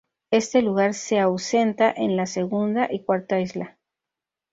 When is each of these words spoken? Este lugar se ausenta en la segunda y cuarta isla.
Este 0.31 0.63
lugar 0.63 0.95
se 0.95 1.19
ausenta 1.19 1.93
en 1.95 2.17
la 2.17 2.25
segunda 2.25 2.87
y 2.91 3.03
cuarta 3.03 3.39
isla. 3.39 3.77